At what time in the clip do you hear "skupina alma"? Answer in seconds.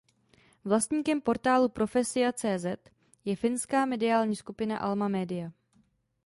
4.35-5.07